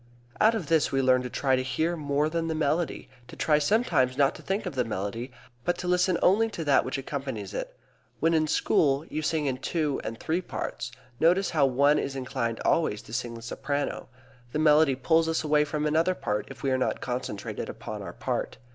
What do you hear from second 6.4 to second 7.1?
to that which